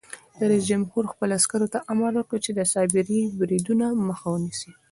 [0.49, 4.71] رئیس جمهور خپلو عسکرو ته امر وکړ؛ د سایبري بریدونو مخه ونیسئ!